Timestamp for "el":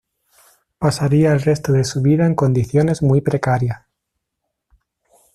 1.31-1.41